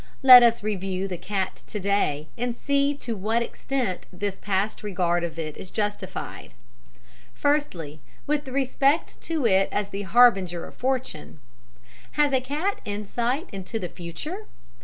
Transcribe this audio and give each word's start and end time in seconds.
Let 0.23 0.41
us 0.41 0.63
review 0.63 1.07
the 1.07 1.15
cat 1.19 1.61
to 1.67 1.79
day, 1.79 2.27
and 2.35 2.55
see 2.55 2.95
to 2.95 3.15
what 3.15 3.43
extent 3.43 4.07
this 4.11 4.39
past 4.39 4.81
regard 4.81 5.23
of 5.23 5.37
it 5.37 5.55
is 5.57 5.69
justified. 5.69 6.55
"Firstly, 7.35 8.01
with 8.25 8.47
respect 8.47 9.21
to 9.21 9.45
it 9.45 9.69
as 9.71 9.89
the 9.89 10.01
harbinger 10.01 10.65
of 10.65 10.73
fortune. 10.73 11.39
Has 12.13 12.33
a 12.33 12.41
cat 12.41 12.79
insight 12.83 13.47
into 13.53 13.77
the 13.77 13.89
future? 13.89 14.47